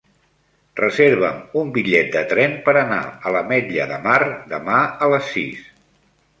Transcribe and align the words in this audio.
Reserva'm 0.79 1.43
un 1.61 1.73
bitllet 1.75 2.09
de 2.15 2.25
tren 2.33 2.57
per 2.69 2.75
anar 2.83 2.99
a 3.11 3.35
l'Ametlla 3.37 3.89
de 3.95 4.03
Mar 4.09 4.19
demà 4.57 4.83
a 5.09 5.15
les 5.15 5.33
sis. 5.39 5.65